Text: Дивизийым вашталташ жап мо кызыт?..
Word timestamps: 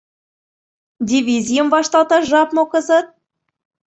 Дивизийым 1.09 1.67
вашталташ 1.73 2.23
жап 2.31 2.49
мо 2.55 2.63
кызыт?.. 2.71 3.07